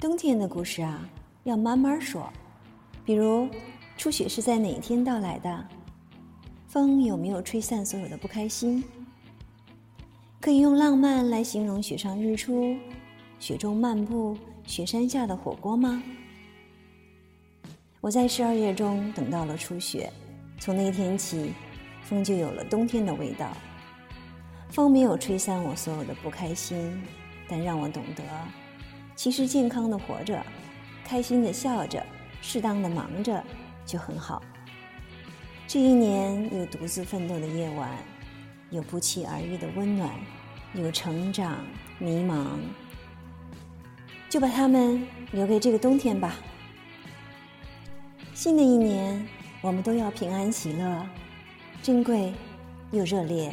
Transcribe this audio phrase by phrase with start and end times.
[0.00, 1.10] 冬天的故事啊，
[1.42, 2.32] 要慢慢说。
[3.04, 3.48] 比如，
[3.96, 5.68] 初雪是在哪一天到来的？
[6.68, 8.84] 风有没有吹散所有的不开心？
[10.40, 12.76] 可以用浪漫来形容雪上日出、
[13.40, 16.00] 雪中漫步、雪山下的火锅吗？
[18.00, 20.12] 我在十二月中等到了初雪，
[20.60, 21.52] 从那天起，
[22.02, 23.50] 风就有了冬天的味道。
[24.70, 27.02] 风没有吹散我所有的不开心，
[27.48, 28.22] 但让我懂得。
[29.18, 30.40] 其实健康的活着，
[31.04, 32.00] 开心的笑着，
[32.40, 33.42] 适当的忙着
[33.84, 34.40] 就很好。
[35.66, 37.90] 这一年有独自奋斗的夜晚，
[38.70, 40.08] 有不期而遇的温暖，
[40.72, 41.58] 有成长、
[41.98, 42.46] 迷茫，
[44.28, 46.36] 就把它们留给这个冬天吧。
[48.34, 49.26] 新的一年，
[49.60, 51.04] 我们都要平安喜乐，
[51.82, 52.32] 珍贵
[52.92, 53.52] 又热烈。